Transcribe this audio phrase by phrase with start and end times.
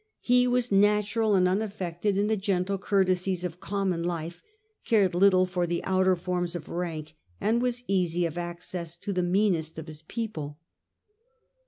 [0.23, 4.41] He was natural and unaffected in the gentle courtesies of common life,
[4.83, 9.21] cared little for the outer forms of rank, and was easy of access to the
[9.21, 10.57] meanest of his people.